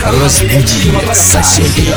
[0.00, 1.92] Разбуди соседей.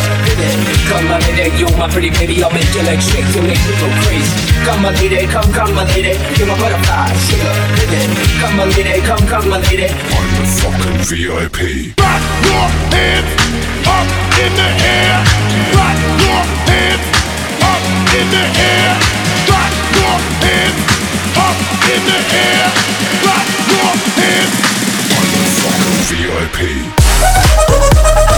[0.90, 3.74] Come my lady, you're my pretty baby, I'll make your legs shake, you'll make me
[3.80, 4.32] go crazy.
[4.66, 8.02] Come my lady, come, come my lady, you're my butterfly, sugar, baby.
[8.42, 9.88] Come my lady, come, come my lady.
[9.88, 11.60] I'm the fucking VIP.
[12.00, 13.32] Rock your hands
[13.88, 14.08] up
[14.44, 15.16] in the air.
[15.78, 17.06] Rock your hands
[17.64, 17.84] up
[18.18, 18.92] in the air.
[19.48, 20.80] Rock your hands
[21.38, 21.58] up
[21.94, 22.66] in the air.
[23.24, 24.56] Rock your hands.
[25.16, 27.03] I'm the fucking VIP.
[27.21, 28.34] Música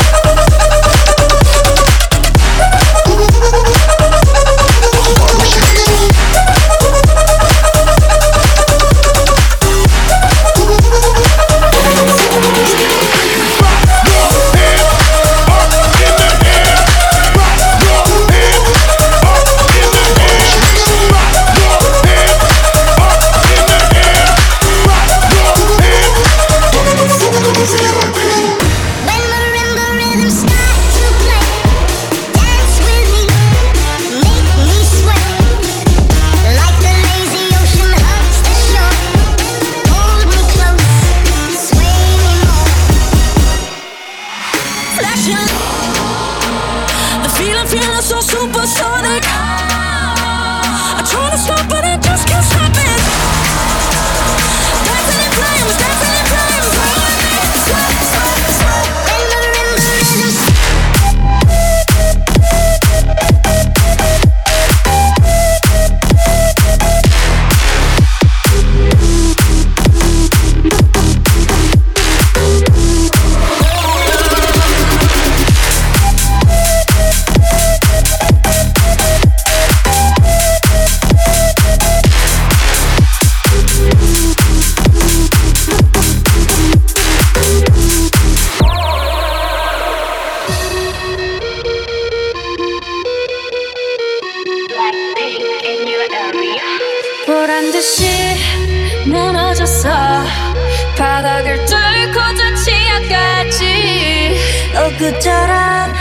[104.97, 105.93] 너 그처럼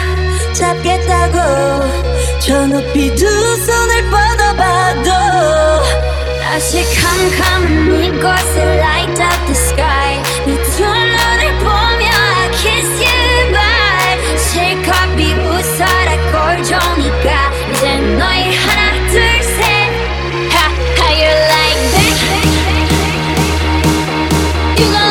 [0.54, 1.38] 잡겠다고
[2.40, 3.26] 저 높이 두
[3.58, 5.12] 손을 뻗어봐도
[6.42, 10.22] 다시 캄캄한 이곳을 light up the sky.
[10.46, 14.16] 네두 눈을 보며 I kiss you bye.
[14.38, 17.28] 실컷 비웃어라 꼴 좋으니까
[17.72, 19.60] 이제 너희 하나 둘셋.
[20.54, 20.56] Ha,
[20.98, 22.16] how you like that?
[24.80, 25.05] You gon'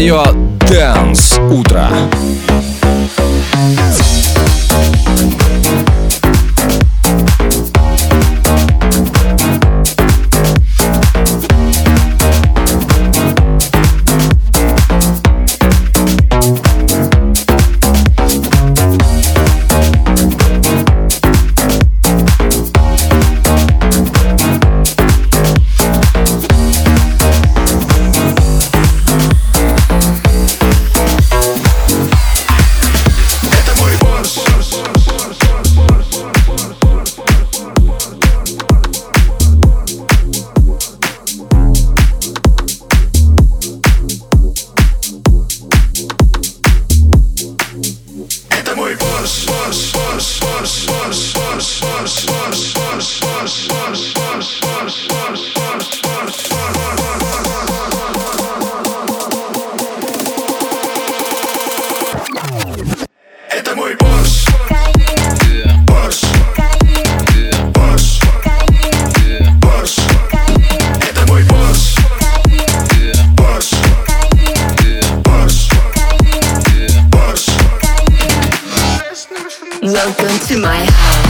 [0.00, 0.14] твое
[0.60, 1.90] Dance утро.
[80.60, 81.29] my house.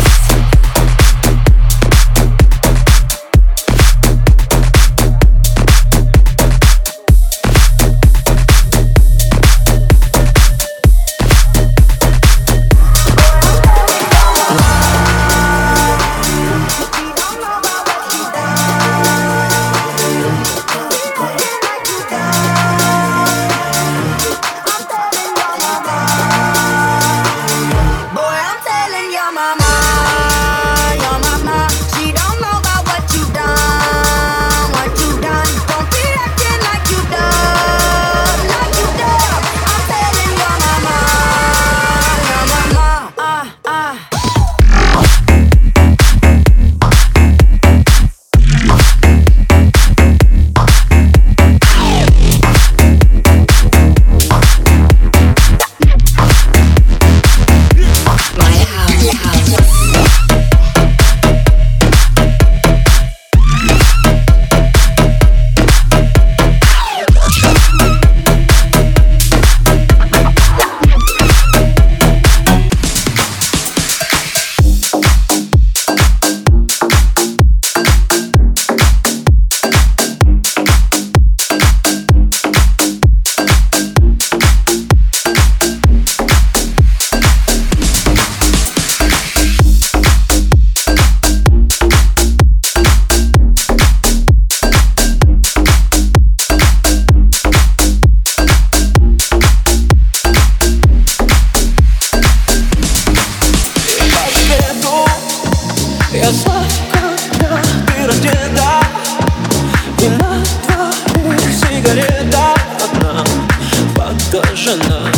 [114.30, 115.10] Ты жена,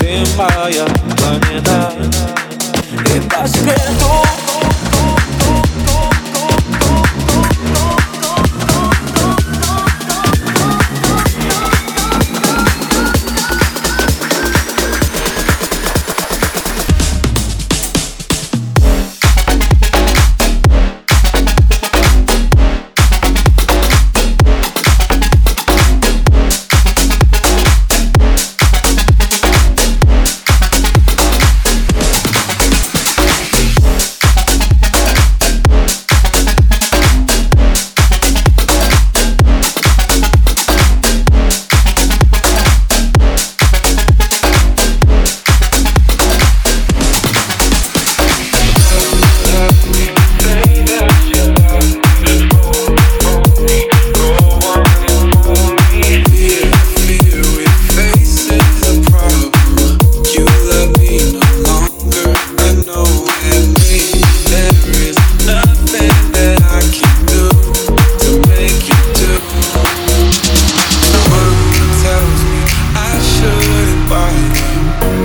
[0.00, 0.86] ты моя
[1.18, 1.92] планета
[3.14, 4.47] И по свету.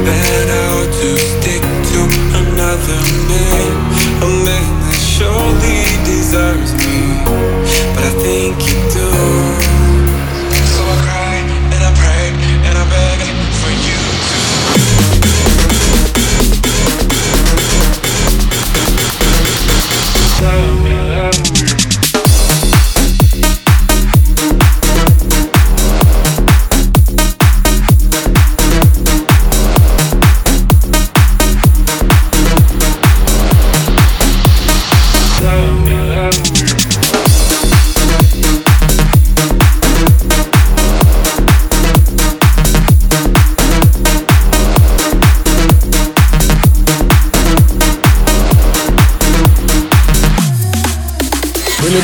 [0.01, 0.32] baby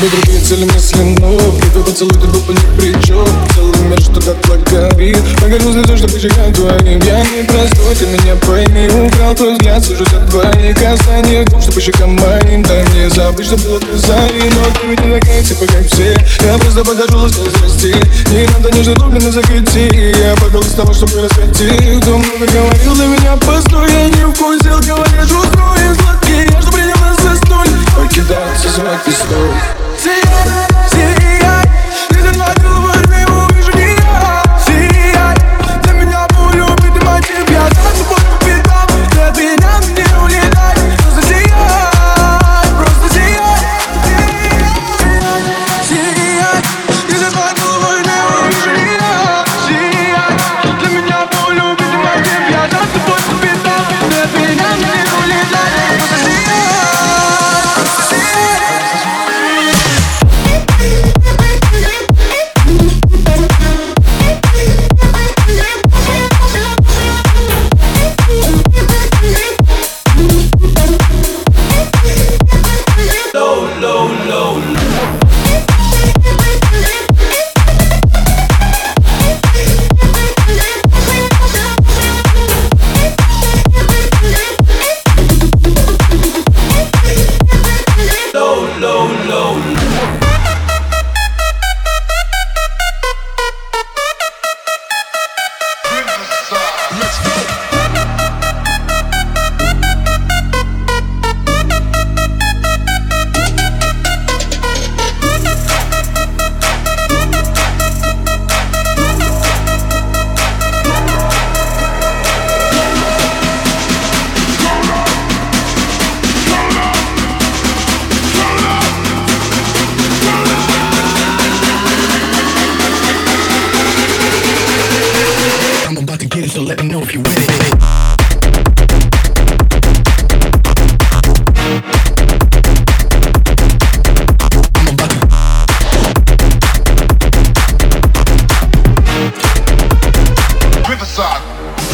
[0.00, 4.36] любят другие цели мысленно Первый поцелуй тут был по ни при чем Целый мир что-то
[4.70, 9.52] говорит Погорю за то, что почекаю твоим Я не простой, ты меня пойми Украл твой
[9.54, 13.80] взгляд, сужу за двоих Касание губ, что по щекам моим Дай мне забыть, что было
[13.80, 16.16] ты зари Но ты ведь не такая, типа как все.
[16.44, 17.94] Я просто покажу лучше зрасти
[18.30, 23.06] Не надо нежно глубины закрыть Я погал с того, чтобы рассветить Кто много говорил для
[23.06, 24.39] меня, постой Я не вкусил,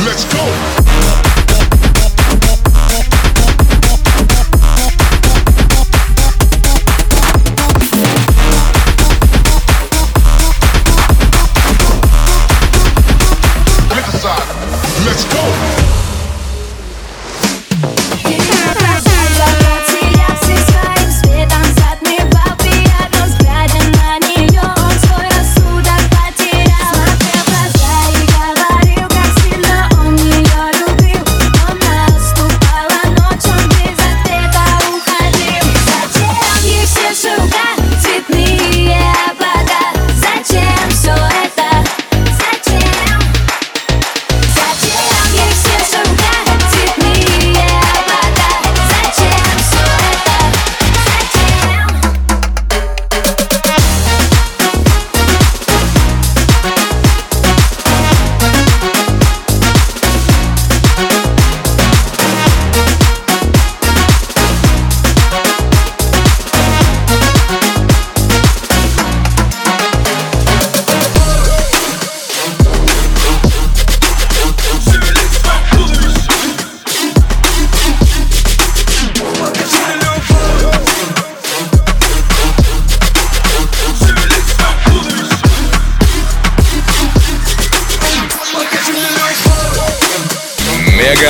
[0.06, 0.75] Let's go.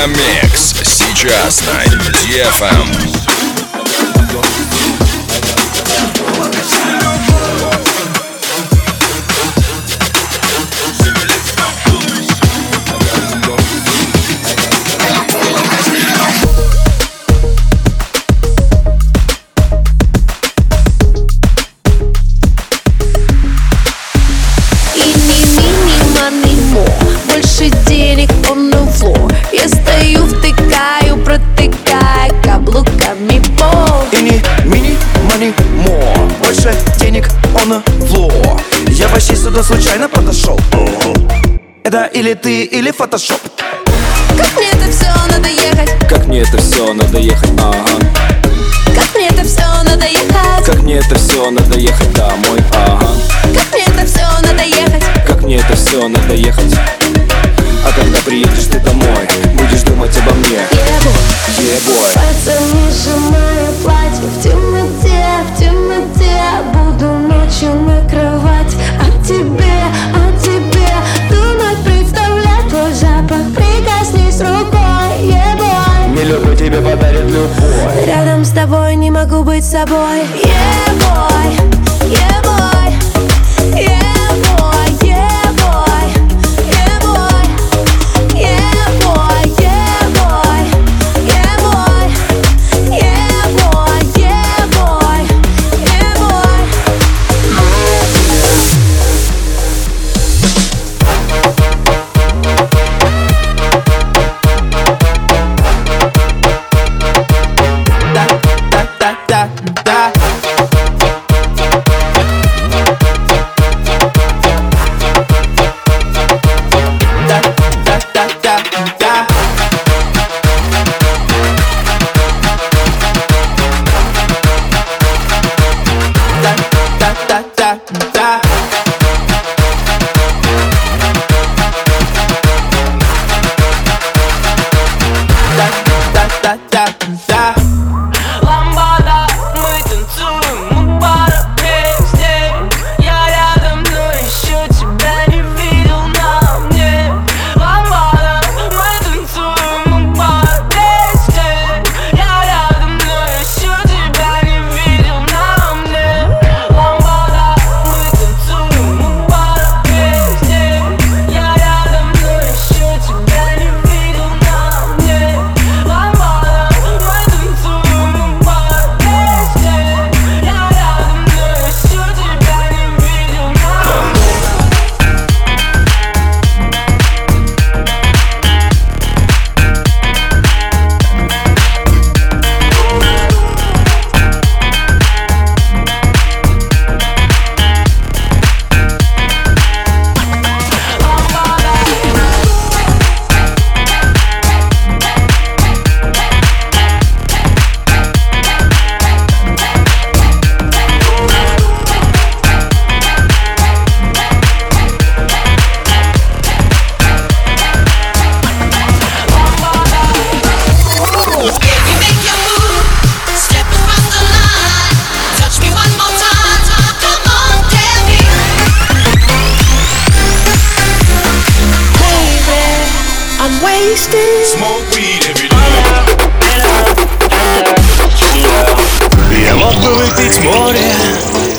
[0.06, 0.74] Мегамикс.
[0.84, 3.05] Сейчас на DFM.
[41.86, 43.38] Это или ты, или фотошоп
[44.36, 46.08] Как мне это все надо ехать?
[46.08, 47.86] Как мне это все надо ехать, ага.
[48.92, 50.66] Как мне это все надо ехать?
[50.66, 53.06] Как мне это все надо ехать домой, ага.
[53.54, 55.04] Как мне это все надо ехать?
[55.28, 56.74] Как мне это все надо ехать?
[57.84, 59.28] А когда приедешь ты домой
[79.58, 81.75] С собой Yeah, boy